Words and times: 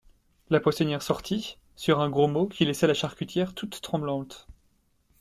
La 0.49 0.59
poissonnière 0.59 1.03
sortit, 1.03 1.59
sur 1.75 1.99
un 1.99 2.09
gros 2.09 2.27
mot 2.27 2.47
qui 2.47 2.65
laissa 2.65 2.87
la 2.87 2.95
charcutière 2.95 3.53
toute 3.53 3.81
tremblante. 3.81 4.47